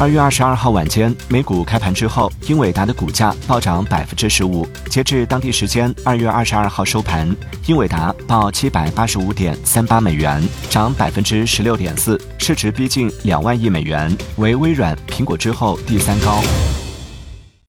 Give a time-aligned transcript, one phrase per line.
[0.00, 7.28] 二月二十二号晚间美股开盘之后英伟达的股价暴涨百分之十五截至当地时间二月二十二号收盘
[7.66, 10.40] 英伟达报七百八十五点三八美元
[10.70, 16.40] 涨百分之十六点四市值逼近两万亿美元为微软苹果之后第三高。